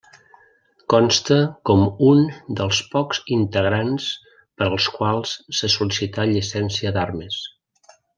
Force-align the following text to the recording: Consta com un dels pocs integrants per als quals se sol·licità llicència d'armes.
Consta 0.93 1.35
com 1.69 1.83
un 2.07 2.23
dels 2.61 2.79
pocs 2.95 3.19
integrants 3.37 4.07
per 4.61 4.69
als 4.69 4.87
quals 4.97 5.35
se 5.59 5.71
sol·licità 5.79 6.27
llicència 6.31 6.95
d'armes. 6.97 7.39